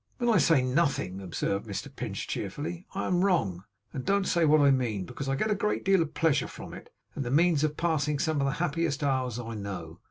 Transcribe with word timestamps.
'When 0.17 0.31
I 0.31 0.39
say 0.39 0.63
nothing,' 0.63 1.21
observed 1.21 1.67
Mr 1.67 1.95
Pinch, 1.95 2.27
cheerfully, 2.27 2.87
'I 2.95 3.05
am 3.05 3.21
wrong, 3.23 3.65
and 3.93 4.03
don't 4.03 4.23
say 4.25 4.45
what 4.45 4.59
I 4.59 4.71
mean, 4.71 5.05
because 5.05 5.29
I 5.29 5.35
get 5.35 5.51
a 5.51 5.53
great 5.53 5.85
deal 5.85 6.01
of 6.01 6.15
pleasure 6.15 6.47
from 6.47 6.73
it, 6.73 6.89
and 7.13 7.23
the 7.23 7.29
means 7.29 7.63
of 7.63 7.77
passing 7.77 8.17
some 8.17 8.41
of 8.41 8.45
the 8.47 8.53
happiest 8.53 9.03
hours 9.03 9.37
I 9.37 9.53
know. 9.53 9.99